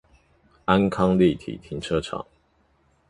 [0.65, 2.25] 安康立體停車場